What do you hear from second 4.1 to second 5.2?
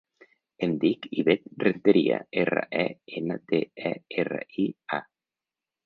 erra, i, a.